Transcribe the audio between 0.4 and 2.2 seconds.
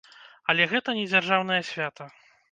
Але гэта не дзяржаўнае свята.